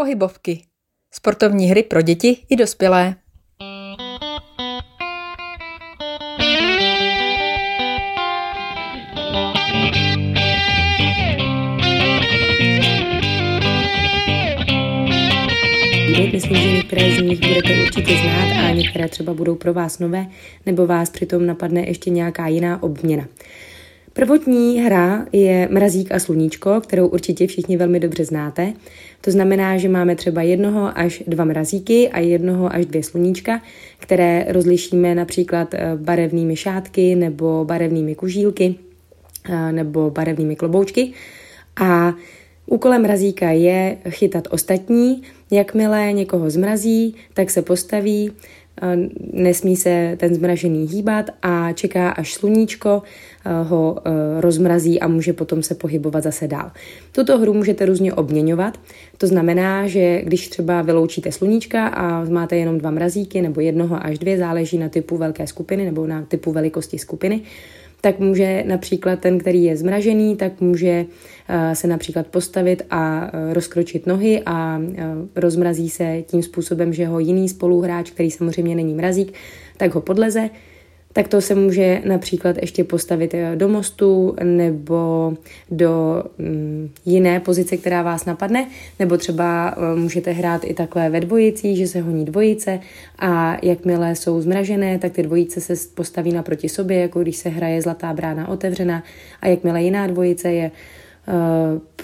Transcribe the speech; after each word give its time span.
Pohybovky. 0.00 0.62
Sportovní 1.14 1.66
hry 1.66 1.82
pro 1.82 2.02
děti 2.02 2.36
i 2.48 2.56
dospělé. 2.56 3.14
Některé 16.74 17.16
z 17.16 17.22
nich 17.22 17.40
budete 17.40 17.82
určitě 17.82 18.16
znát 18.16 18.68
a 18.68 18.70
některé 18.70 19.08
třeba 19.08 19.34
budou 19.34 19.54
pro 19.54 19.74
vás 19.74 19.98
nové, 19.98 20.26
nebo 20.66 20.86
vás 20.86 21.10
přitom 21.10 21.46
napadne 21.46 21.80
ještě 21.86 22.10
nějaká 22.10 22.46
jiná 22.46 22.82
obměna. 22.82 23.28
Prvotní 24.12 24.80
hra 24.80 25.26
je 25.32 25.68
Mrazík 25.70 26.12
a 26.12 26.18
sluníčko, 26.18 26.80
kterou 26.80 27.08
určitě 27.08 27.46
všichni 27.46 27.76
velmi 27.76 28.00
dobře 28.00 28.24
znáte. 28.24 28.72
To 29.20 29.30
znamená, 29.30 29.78
že 29.78 29.88
máme 29.88 30.16
třeba 30.16 30.42
jednoho 30.42 30.98
až 30.98 31.22
dva 31.26 31.44
mrazíky 31.44 32.08
a 32.08 32.18
jednoho 32.18 32.74
až 32.74 32.86
dvě 32.86 33.02
sluníčka, 33.02 33.62
které 33.98 34.46
rozlišíme 34.48 35.14
například 35.14 35.74
eh, 35.74 35.96
barevnými 35.96 36.56
šátky 36.56 37.14
nebo 37.14 37.64
barevnými 37.64 38.14
kužílky 38.14 38.74
eh, 39.48 39.72
nebo 39.72 40.10
barevnými 40.10 40.56
kloboučky. 40.56 41.12
A 41.80 42.14
úkolem 42.66 43.02
mrazíka 43.02 43.50
je 43.50 43.96
chytat 44.08 44.48
ostatní, 44.50 45.22
jakmile 45.50 46.12
někoho 46.12 46.50
zmrazí, 46.50 47.14
tak 47.34 47.50
se 47.50 47.62
postaví, 47.62 48.32
nesmí 49.32 49.76
se 49.76 50.16
ten 50.20 50.34
zmražený 50.34 50.86
hýbat 50.86 51.30
a 51.42 51.72
čeká, 51.72 52.10
až 52.10 52.34
sluníčko 52.34 53.02
eh, 53.02 53.50
ho 53.62 53.98
eh, 53.98 54.10
rozmrazí 54.40 55.00
a 55.00 55.08
může 55.08 55.32
potom 55.32 55.62
se 55.62 55.74
pohybovat 55.74 56.22
zase 56.22 56.48
dál. 56.48 56.70
Tuto 57.12 57.38
hru 57.38 57.54
můžete 57.54 57.86
různě 57.86 58.12
obměňovat, 58.12 58.80
to 59.18 59.26
znamená, 59.26 59.86
že 59.86 60.22
když 60.22 60.48
třeba 60.48 60.82
vyloučíte 60.82 61.32
sluníčka 61.32 61.86
a 61.86 62.24
máte 62.24 62.56
jenom 62.56 62.78
dva 62.78 62.90
mrazíky 62.90 63.42
nebo 63.42 63.60
jednoho 63.60 64.06
až 64.06 64.18
dvě, 64.18 64.38
záleží 64.38 64.78
na 64.78 64.88
typu 64.88 65.16
velké 65.16 65.46
skupiny 65.46 65.84
nebo 65.84 66.06
na 66.06 66.22
typu 66.22 66.52
velikosti 66.52 66.98
skupiny, 66.98 67.42
tak 68.00 68.18
může 68.18 68.64
například 68.66 69.20
ten, 69.20 69.38
který 69.38 69.64
je 69.64 69.76
zmražený, 69.76 70.36
tak 70.36 70.60
může 70.60 71.06
eh, 71.48 71.74
se 71.74 71.86
například 71.86 72.26
postavit 72.26 72.82
a 72.90 73.30
eh, 73.32 73.54
rozkročit 73.54 74.06
nohy 74.06 74.42
a 74.46 74.80
eh, 74.96 75.04
rozmrazí 75.36 75.90
se 75.90 76.22
tím 76.26 76.42
způsobem, 76.42 76.92
že 76.92 77.06
ho 77.06 77.18
jiný 77.18 77.48
spoluhráč, 77.48 78.10
který 78.10 78.30
samozřejmě 78.30 78.74
není 78.74 78.94
mrazík, 78.94 79.32
tak 79.76 79.94
ho 79.94 80.00
podleze 80.00 80.50
tak 81.12 81.28
to 81.28 81.40
se 81.40 81.54
může 81.54 82.02
například 82.04 82.56
ještě 82.60 82.84
postavit 82.84 83.34
do 83.54 83.68
mostu 83.68 84.36
nebo 84.42 85.32
do 85.70 86.24
mm, 86.38 86.90
jiné 87.04 87.40
pozice, 87.40 87.76
která 87.76 88.02
vás 88.02 88.24
napadne, 88.24 88.68
nebo 88.98 89.16
třeba 89.16 89.74
eh, 89.76 89.96
můžete 89.96 90.30
hrát 90.30 90.64
i 90.64 90.74
takhle 90.74 91.10
ve 91.10 91.20
dvojicí, 91.20 91.76
že 91.76 91.86
se 91.86 92.00
honí 92.00 92.24
dvojice 92.24 92.80
a 93.18 93.56
jakmile 93.62 94.16
jsou 94.16 94.40
zmražené, 94.40 94.98
tak 94.98 95.12
ty 95.12 95.22
dvojice 95.22 95.60
se 95.60 95.74
postaví 95.94 96.32
naproti 96.32 96.68
sobě, 96.68 97.00
jako 97.00 97.22
když 97.22 97.36
se 97.36 97.48
hraje 97.48 97.82
zlatá 97.82 98.12
brána 98.12 98.48
otevřená 98.48 99.02
a 99.40 99.48
jakmile 99.48 99.82
jiná 99.82 100.06
dvojice 100.06 100.52
je 100.52 100.70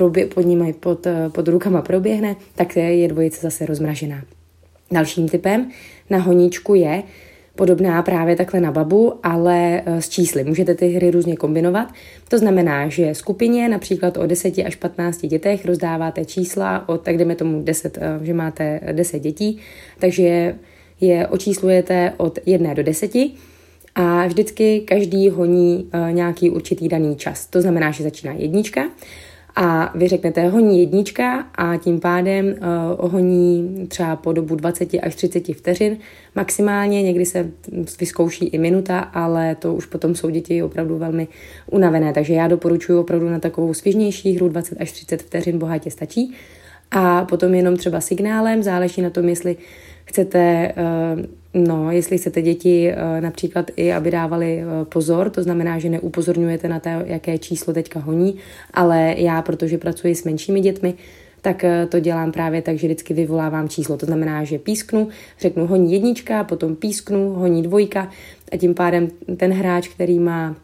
uh, 0.00 0.08
pod 0.34 0.46
nimi 0.46 0.72
pod, 0.72 1.06
pod 1.32 1.48
rukama 1.48 1.82
proběhne, 1.82 2.36
tak 2.54 2.76
je 2.76 3.08
dvojice 3.08 3.40
zase 3.40 3.66
rozmražená. 3.66 4.22
Dalším 4.90 5.28
typem 5.28 5.70
na 6.10 6.18
honíčku 6.18 6.74
je, 6.74 7.02
podobná 7.56 8.02
právě 8.02 8.36
takhle 8.36 8.60
na 8.60 8.72
babu, 8.72 9.14
ale 9.22 9.82
eh, 9.86 10.02
s 10.02 10.08
čísly. 10.08 10.44
Můžete 10.44 10.74
ty 10.74 10.88
hry 10.88 11.10
různě 11.10 11.36
kombinovat. 11.36 11.88
To 12.28 12.38
znamená, 12.38 12.88
že 12.88 13.14
skupině 13.14 13.68
například 13.68 14.16
o 14.16 14.26
10 14.26 14.54
až 14.58 14.76
15 14.76 15.26
dětech 15.26 15.66
rozdáváte 15.66 16.24
čísla 16.24 16.88
od, 16.88 17.02
tak 17.02 17.16
jdeme 17.18 17.34
tomu 17.34 17.62
10, 17.62 17.98
eh, 18.00 18.24
že 18.24 18.34
máte 18.34 18.80
10 18.92 19.18
dětí, 19.18 19.58
takže 19.98 20.54
je 21.00 21.26
očíslujete 21.26 22.12
od 22.16 22.38
1 22.46 22.74
do 22.74 22.82
10 22.82 23.12
a 23.94 24.26
vždycky 24.26 24.80
každý 24.80 25.30
honí 25.30 25.90
eh, 25.92 26.12
nějaký 26.12 26.50
určitý 26.50 26.88
daný 26.88 27.16
čas. 27.16 27.46
To 27.46 27.62
znamená, 27.62 27.90
že 27.90 28.04
začíná 28.04 28.32
jednička 28.32 28.84
a 29.56 29.92
vy 29.94 30.08
řeknete 30.08 30.48
honí 30.48 30.80
jednička 30.80 31.46
a 31.54 31.76
tím 31.76 32.00
pádem 32.00 32.46
uh, 32.46 32.54
ohoní 32.96 33.86
třeba 33.88 34.16
po 34.16 34.32
dobu 34.32 34.54
20 34.54 34.88
až 35.02 35.14
30 35.14 35.54
vteřin. 35.54 35.96
Maximálně, 36.34 37.02
někdy 37.02 37.26
se 37.26 37.50
vyzkouší 38.00 38.46
i 38.46 38.58
minuta, 38.58 38.98
ale 38.98 39.54
to 39.54 39.74
už 39.74 39.86
potom 39.86 40.14
jsou 40.14 40.30
děti 40.30 40.62
opravdu 40.62 40.98
velmi 40.98 41.28
unavené, 41.70 42.12
takže 42.12 42.34
já 42.34 42.48
doporučuji 42.48 42.98
opravdu 42.98 43.28
na 43.28 43.38
takovou 43.38 43.74
svižnější 43.74 44.36
hru 44.36 44.48
20 44.48 44.80
až 44.80 44.92
30 44.92 45.22
vteřin 45.22 45.58
bohatě 45.58 45.90
stačí 45.90 46.34
a 46.90 47.24
potom 47.24 47.54
jenom 47.54 47.76
třeba 47.76 48.00
signálem, 48.00 48.62
záleží 48.62 49.02
na 49.02 49.10
tom, 49.10 49.28
jestli 49.28 49.56
chcete 50.04 50.72
uh, 51.16 51.24
No, 51.58 51.92
jestli 51.92 52.18
chcete 52.18 52.42
děti 52.42 52.90
eh, 52.90 53.20
například 53.20 53.70
i, 53.76 53.92
aby 53.92 54.10
dávali 54.10 54.60
eh, 54.60 54.84
pozor, 54.84 55.30
to 55.30 55.42
znamená, 55.42 55.78
že 55.78 55.88
neupozorňujete 55.88 56.68
na 56.68 56.80
to, 56.80 56.88
jaké 56.88 57.38
číslo 57.38 57.74
teďka 57.74 58.00
honí, 58.00 58.36
ale 58.74 59.14
já, 59.18 59.42
protože 59.42 59.78
pracuji 59.78 60.14
s 60.14 60.24
menšími 60.24 60.60
dětmi, 60.60 60.94
tak 61.42 61.64
eh, 61.64 61.86
to 61.86 62.00
dělám 62.00 62.32
právě 62.32 62.62
tak, 62.62 62.78
že 62.78 62.86
vždycky 62.86 63.14
vyvolávám 63.14 63.68
číslo. 63.68 63.96
To 63.96 64.06
znamená, 64.06 64.44
že 64.44 64.58
písknu, 64.58 65.08
řeknu 65.40 65.66
honí 65.66 65.92
jednička, 65.92 66.44
potom 66.44 66.76
písknu, 66.76 67.32
honí 67.32 67.62
dvojka 67.62 68.10
a 68.52 68.56
tím 68.56 68.74
pádem 68.74 69.08
ten 69.36 69.52
hráč, 69.52 69.88
který 69.88 70.18
má 70.18 70.56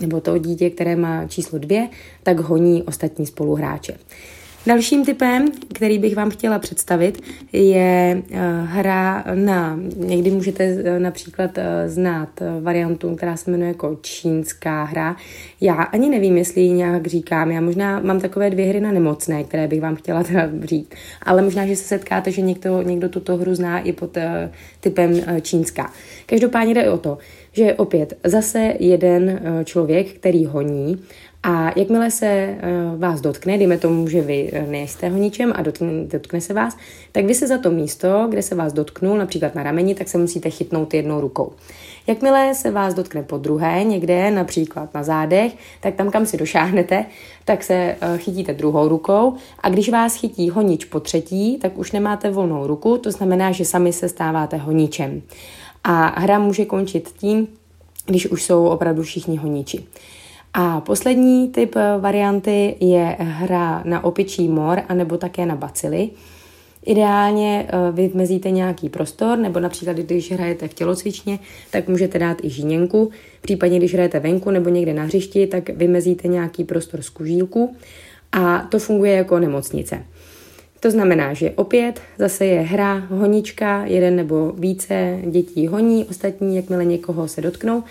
nebo 0.00 0.20
to 0.20 0.38
dítě, 0.38 0.70
které 0.70 0.96
má 0.96 1.26
číslo 1.26 1.58
dvě, 1.58 1.88
tak 2.22 2.38
honí 2.38 2.82
ostatní 2.82 3.26
spoluhráče. 3.26 3.94
Dalším 4.66 5.04
typem, 5.04 5.48
který 5.74 5.98
bych 5.98 6.16
vám 6.16 6.30
chtěla 6.30 6.58
představit, 6.58 7.22
je 7.52 8.22
eh, 8.30 8.38
hra 8.64 9.24
na, 9.34 9.78
někdy 9.96 10.30
můžete 10.30 10.64
eh, 10.64 10.98
například 10.98 11.58
eh, 11.58 11.88
znát 11.88 12.28
variantu, 12.60 13.16
která 13.16 13.36
se 13.36 13.50
jmenuje 13.50 13.68
jako 13.68 13.98
čínská 14.00 14.84
hra. 14.84 15.16
Já 15.60 15.74
ani 15.74 16.10
nevím, 16.10 16.36
jestli 16.36 16.60
ji 16.60 16.70
nějak 16.70 17.06
říkám, 17.06 17.50
já 17.50 17.60
možná 17.60 18.00
mám 18.00 18.20
takové 18.20 18.50
dvě 18.50 18.66
hry 18.66 18.80
na 18.80 18.92
nemocné, 18.92 19.44
které 19.44 19.68
bych 19.68 19.80
vám 19.80 19.96
chtěla 19.96 20.22
teda 20.22 20.48
říct, 20.64 20.90
ale 21.22 21.42
možná, 21.42 21.66
že 21.66 21.76
se 21.76 21.84
setkáte, 21.84 22.30
že 22.30 22.42
někdo, 22.42 22.82
někdo 22.82 23.08
tuto 23.08 23.36
hru 23.36 23.54
zná 23.54 23.78
i 23.78 23.92
pod 23.92 24.18
typem 24.80 25.20
čínská. 25.42 25.92
Každopádně 26.26 26.74
jde 26.74 26.90
o 26.90 26.98
to, 26.98 27.18
že 27.52 27.74
opět 27.74 28.18
zase 28.24 28.74
jeden 28.78 29.40
člověk, 29.64 30.12
který 30.12 30.46
honí, 30.46 31.02
a 31.42 31.72
jakmile 31.76 32.10
se 32.10 32.58
uh, 32.92 33.00
vás 33.00 33.20
dotkne, 33.20 33.58
dejme 33.58 33.78
tomu, 33.78 34.08
že 34.08 34.20
vy 34.20 34.50
eh, 34.52 34.66
nejste 34.66 35.08
ho 35.08 35.18
ničem 35.18 35.52
a 35.56 35.62
dotkne, 35.62 36.04
dotkne 36.04 36.40
se 36.40 36.54
vás, 36.54 36.76
tak 37.12 37.24
vy 37.24 37.34
se 37.34 37.46
za 37.46 37.58
to 37.58 37.70
místo, 37.70 38.26
kde 38.28 38.42
se 38.42 38.54
vás 38.54 38.72
dotknul, 38.72 39.18
například 39.18 39.54
na 39.54 39.62
rameni, 39.62 39.94
tak 39.94 40.08
se 40.08 40.18
musíte 40.18 40.50
chytnout 40.50 40.94
jednou 40.94 41.20
rukou. 41.20 41.52
Jakmile 42.06 42.54
se 42.54 42.70
vás 42.70 42.94
dotkne 42.94 43.22
po 43.22 43.38
druhé, 43.38 43.84
někde, 43.84 44.30
například 44.30 44.94
na 44.94 45.02
zádech, 45.02 45.52
tak 45.80 45.94
tam, 45.94 46.10
kam 46.10 46.26
si 46.26 46.36
došáhnete, 46.36 47.04
tak 47.44 47.64
se 47.64 47.96
uh, 48.02 48.18
chytíte 48.18 48.54
druhou 48.54 48.88
rukou 48.88 49.34
a 49.60 49.68
když 49.68 49.88
vás 49.88 50.16
chytí 50.16 50.50
honič 50.50 50.84
po 50.84 51.00
třetí, 51.00 51.58
tak 51.58 51.78
už 51.78 51.92
nemáte 51.92 52.30
volnou 52.30 52.66
ruku, 52.66 52.98
to 52.98 53.10
znamená, 53.10 53.52
že 53.52 53.64
sami 53.64 53.92
se 53.92 54.08
stáváte 54.08 54.56
honičem. 54.56 55.22
A 55.84 56.20
hra 56.20 56.38
může 56.38 56.64
končit 56.64 57.08
tím, 57.16 57.48
když 58.06 58.26
už 58.26 58.42
jsou 58.42 58.66
opravdu 58.66 59.02
všichni 59.02 59.36
honiči. 59.36 59.84
A 60.60 60.80
poslední 60.80 61.48
typ 61.48 61.76
eh, 61.76 61.98
varianty 62.00 62.76
je 62.80 63.16
hra 63.18 63.82
na 63.84 64.04
opičí 64.04 64.48
mor 64.48 64.82
anebo 64.88 65.16
také 65.16 65.46
na 65.46 65.56
bacily. 65.56 66.10
Ideálně 66.86 67.68
eh, 67.68 67.92
vymezíte 67.92 68.50
nějaký 68.50 68.88
prostor, 68.88 69.38
nebo 69.38 69.60
například 69.60 69.96
když 69.96 70.32
hrajete 70.32 70.68
v 70.68 70.74
tělocvičně, 70.74 71.38
tak 71.70 71.88
můžete 71.88 72.18
dát 72.18 72.44
i 72.44 72.50
žíněnku. 72.50 73.10
Případně 73.40 73.78
když 73.78 73.94
hrajete 73.94 74.20
venku 74.20 74.50
nebo 74.50 74.68
někde 74.68 74.94
na 74.94 75.02
hřišti, 75.02 75.46
tak 75.46 75.70
vymezíte 75.70 76.28
nějaký 76.28 76.64
prostor 76.64 77.02
z 77.02 77.08
kužílku 77.08 77.76
a 78.32 78.58
to 78.58 78.78
funguje 78.78 79.12
jako 79.12 79.38
nemocnice. 79.38 80.04
To 80.80 80.90
znamená, 80.90 81.34
že 81.34 81.50
opět 81.50 82.00
zase 82.18 82.46
je 82.46 82.60
hra, 82.60 82.94
honička, 82.94 83.84
jeden 83.84 84.16
nebo 84.16 84.52
více 84.52 85.18
dětí 85.24 85.66
honí, 85.66 86.04
ostatní, 86.04 86.56
jakmile 86.56 86.84
někoho 86.84 87.28
se 87.28 87.40
dotknou, 87.40 87.82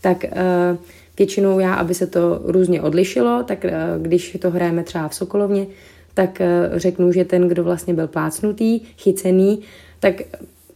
tak 0.00 0.24
uh, 0.24 0.78
Většinou 1.18 1.58
já, 1.58 1.74
aby 1.74 1.94
se 1.94 2.06
to 2.06 2.40
různě 2.44 2.82
odlišilo, 2.82 3.42
tak 3.42 3.64
eh, 3.64 3.72
když 4.02 4.36
to 4.40 4.50
hrajeme 4.50 4.82
třeba 4.82 5.08
v 5.08 5.14
Sokolovně, 5.14 5.66
tak 6.14 6.40
eh, 6.40 6.70
řeknu, 6.72 7.12
že 7.12 7.24
ten, 7.24 7.48
kdo 7.48 7.64
vlastně 7.64 7.94
byl 7.94 8.08
plácnutý, 8.08 8.80
chycený, 8.98 9.60
tak 10.00 10.14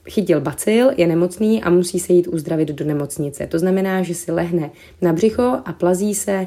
chytil 0.09 0.41
bacil, 0.41 0.91
je 0.97 1.07
nemocný 1.07 1.63
a 1.63 1.71
musí 1.71 2.01
se 2.01 2.13
jít 2.13 2.29
uzdravit 2.29 2.69
do 2.69 2.85
nemocnice. 2.85 3.47
To 3.47 3.59
znamená, 3.59 4.03
že 4.03 4.15
si 4.15 4.33
lehne 4.33 4.71
na 5.03 5.13
břicho 5.13 5.59
a 5.65 5.73
plazí 5.73 6.15
se 6.15 6.47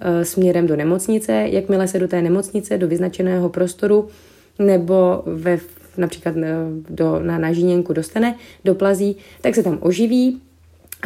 eh, 0.00 0.24
směrem 0.24 0.66
do 0.66 0.76
nemocnice. 0.76 1.32
Jakmile 1.50 1.88
se 1.88 1.98
do 1.98 2.08
té 2.08 2.22
nemocnice, 2.22 2.78
do 2.78 2.88
vyznačeného 2.88 3.48
prostoru 3.48 4.08
nebo 4.58 5.22
ve, 5.26 5.58
například 5.96 6.34
do, 6.88 7.20
na, 7.22 7.38
na 7.38 7.52
žíněnku 7.52 7.92
dostane, 7.92 8.34
doplazí, 8.64 9.16
tak 9.40 9.54
se 9.54 9.62
tam 9.62 9.78
oživí, 9.80 10.40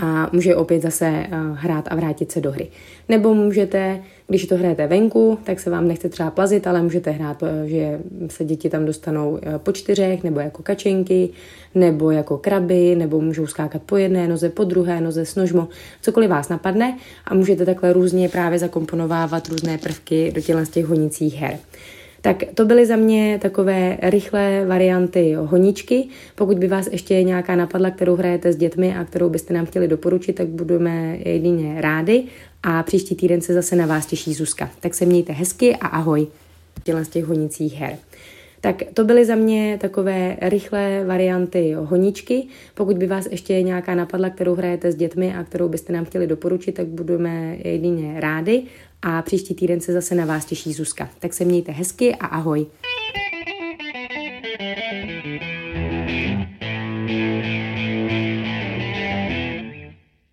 a 0.02 0.30
může 0.32 0.56
opět 0.56 0.82
zase 0.82 1.06
eh, 1.06 1.28
hrát 1.52 1.88
a 1.90 1.94
vrátit 1.94 2.32
se 2.32 2.40
do 2.40 2.52
hry. 2.52 2.68
Nebo 3.08 3.34
můžete, 3.34 4.02
když 4.28 4.46
to 4.46 4.56
hrajete 4.56 4.86
venku, 4.86 5.38
tak 5.44 5.60
se 5.60 5.70
vám 5.70 5.88
nechce 5.88 6.08
třeba 6.08 6.30
plazit, 6.30 6.66
ale 6.66 6.82
můžete 6.82 7.10
hrát, 7.10 7.42
eh, 7.42 7.68
že 7.68 8.00
se 8.28 8.44
děti 8.44 8.70
tam 8.70 8.84
dostanou 8.84 9.38
eh, 9.42 9.58
po 9.58 9.72
čtyřech, 9.72 10.24
nebo 10.24 10.40
jako 10.40 10.62
kačenky, 10.62 11.28
nebo 11.74 12.10
jako 12.10 12.38
kraby, 12.38 12.94
nebo 12.94 13.20
můžou 13.20 13.46
skákat 13.46 13.82
po 13.82 13.96
jedné 13.96 14.28
noze, 14.28 14.48
po 14.48 14.64
druhé 14.64 15.00
noze, 15.00 15.24
snožmo, 15.24 15.68
cokoliv 16.02 16.30
vás 16.30 16.48
napadne 16.48 16.98
a 17.24 17.34
můžete 17.34 17.66
takhle 17.66 17.92
různě 17.92 18.28
právě 18.28 18.58
zakomponovávat 18.58 19.48
různé 19.48 19.78
prvky 19.78 20.32
do 20.34 20.40
těla 20.40 20.64
z 20.64 20.68
těch 20.68 20.86
honicích 20.86 21.34
her. 21.34 21.58
Tak 22.24 22.36
to 22.54 22.64
byly 22.64 22.86
za 22.86 22.96
mě 22.96 23.38
takové 23.42 23.98
rychlé 24.02 24.64
varianty 24.66 25.34
honičky. 25.34 26.08
Pokud 26.34 26.58
by 26.58 26.68
vás 26.68 26.88
ještě 26.92 27.22
nějaká 27.22 27.56
napadla, 27.56 27.90
kterou 27.90 28.16
hrajete 28.16 28.52
s 28.52 28.56
dětmi 28.56 28.96
a 28.96 29.04
kterou 29.04 29.28
byste 29.28 29.54
nám 29.54 29.66
chtěli 29.66 29.88
doporučit, 29.88 30.32
tak 30.32 30.46
budeme 30.46 31.18
jedině 31.24 31.80
rádi. 31.80 32.24
A 32.62 32.82
příští 32.82 33.14
týden 33.14 33.40
se 33.40 33.54
zase 33.54 33.76
na 33.76 33.86
vás 33.86 34.06
těší 34.06 34.34
Zuzka. 34.34 34.70
Tak 34.80 34.94
se 34.94 35.06
mějte 35.06 35.32
hezky 35.32 35.76
a 35.76 35.86
ahoj. 35.86 36.26
Dělám 36.84 37.04
z 37.04 37.08
těch 37.08 37.24
honicích 37.24 37.74
her. 37.74 37.96
Tak 38.64 38.82
to 38.94 39.04
byly 39.04 39.24
za 39.24 39.34
mě 39.34 39.78
takové 39.80 40.36
rychlé 40.40 41.04
varianty 41.04 41.74
honičky. 41.78 42.46
Pokud 42.74 42.98
by 42.98 43.06
vás 43.06 43.26
ještě 43.30 43.62
nějaká 43.62 43.94
napadla, 43.94 44.30
kterou 44.30 44.54
hrajete 44.54 44.92
s 44.92 44.94
dětmi 44.94 45.34
a 45.34 45.44
kterou 45.44 45.68
byste 45.68 45.92
nám 45.92 46.04
chtěli 46.04 46.26
doporučit, 46.26 46.72
tak 46.72 46.86
budeme 46.86 47.56
jedině 47.64 48.20
rádi. 48.20 48.62
A 49.02 49.22
příští 49.22 49.54
týden 49.54 49.80
se 49.80 49.92
zase 49.92 50.14
na 50.14 50.24
vás 50.24 50.44
těší 50.44 50.72
Zuzka. 50.72 51.08
Tak 51.18 51.32
se 51.34 51.44
mějte 51.44 51.72
hezky 51.72 52.14
a 52.14 52.26
ahoj. 52.26 52.66